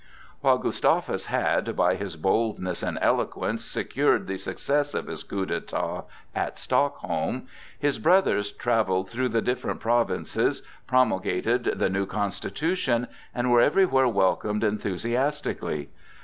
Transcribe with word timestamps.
While 0.39 0.57
Gustavus 0.57 1.27
had, 1.27 1.75
by 1.75 1.93
his 1.93 2.15
boldness 2.15 2.81
and 2.81 2.97
eloquence, 3.03 3.63
secured 3.63 4.25
the 4.25 4.37
success 4.37 4.95
of 4.95 5.05
his 5.05 5.21
coup 5.21 5.45
d'état 5.45 6.05
at 6.33 6.57
Stockholm, 6.57 7.47
his 7.77 7.99
brothers 7.99 8.51
travelled 8.51 9.09
through 9.11 9.29
the 9.29 9.43
different 9.43 9.79
provinces, 9.79 10.63
promulgated 10.87 11.65
the 11.65 11.89
new 11.91 12.07
constitution, 12.07 13.09
and 13.35 13.51
were 13.51 13.61
everywhere 13.61 14.07
welcomed 14.07 14.63
enthusiastically. 14.63 15.91